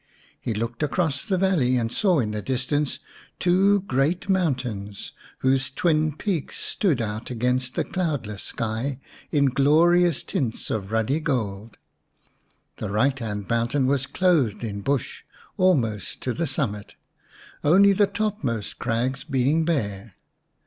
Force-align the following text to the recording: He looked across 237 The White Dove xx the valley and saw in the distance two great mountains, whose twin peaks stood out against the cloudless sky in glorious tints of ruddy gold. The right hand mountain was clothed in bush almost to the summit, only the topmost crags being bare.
He 0.41 0.55
looked 0.55 0.81
across 0.81 1.21
237 1.21 1.27
The 1.27 1.35
White 1.35 1.59
Dove 1.59 1.61
xx 1.61 1.67
the 1.67 1.77
valley 1.77 1.79
and 1.79 1.91
saw 1.93 2.19
in 2.19 2.31
the 2.31 2.41
distance 2.41 2.99
two 3.37 3.79
great 3.81 4.29
mountains, 4.29 5.11
whose 5.41 5.69
twin 5.69 6.13
peaks 6.15 6.57
stood 6.57 7.01
out 7.03 7.29
against 7.29 7.75
the 7.75 7.83
cloudless 7.83 8.41
sky 8.41 8.99
in 9.29 9.45
glorious 9.45 10.23
tints 10.23 10.71
of 10.71 10.91
ruddy 10.91 11.19
gold. 11.19 11.77
The 12.77 12.89
right 12.89 13.19
hand 13.19 13.47
mountain 13.47 13.85
was 13.85 14.07
clothed 14.07 14.63
in 14.63 14.81
bush 14.81 15.21
almost 15.55 16.21
to 16.21 16.33
the 16.33 16.47
summit, 16.47 16.95
only 17.63 17.93
the 17.93 18.07
topmost 18.07 18.79
crags 18.79 19.23
being 19.23 19.65
bare. 19.65 20.15